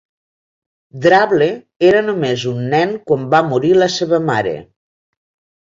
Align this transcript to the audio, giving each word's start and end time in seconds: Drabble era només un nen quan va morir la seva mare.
Drabble 1.03 1.49
era 1.91 2.01
només 2.09 2.47
un 2.53 2.65
nen 2.73 2.97
quan 3.11 3.29
va 3.37 3.45
morir 3.53 3.73
la 3.83 3.93
seva 4.01 4.23
mare. 4.33 4.59